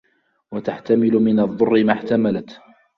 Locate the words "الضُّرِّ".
1.39-1.83